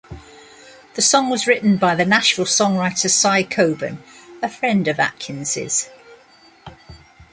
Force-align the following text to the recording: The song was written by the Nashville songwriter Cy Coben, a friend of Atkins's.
The 0.95 1.01
song 1.03 1.29
was 1.29 1.45
written 1.45 1.77
by 1.77 1.93
the 1.93 2.05
Nashville 2.05 2.45
songwriter 2.45 3.07
Cy 3.07 3.43
Coben, 3.43 3.99
a 4.41 4.49
friend 4.49 4.87
of 4.87 4.99
Atkins's. 4.99 5.91